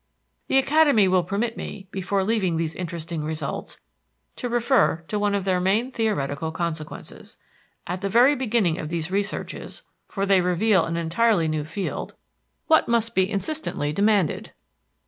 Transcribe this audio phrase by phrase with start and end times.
[0.47, 3.79] The Academy will permit me, before leaving these interesting results,
[4.35, 7.37] to refer to one of their main theoretical consequences.
[7.85, 12.15] At the very beginning of these researches, for they reveal an entirely new field,
[12.65, 14.53] what must be insistently demanded?